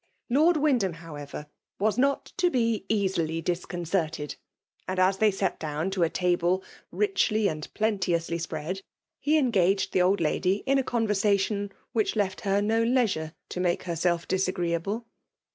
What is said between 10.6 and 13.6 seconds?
in a conver sation which left her no leisure to